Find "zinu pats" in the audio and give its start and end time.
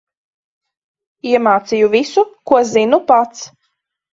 2.73-3.45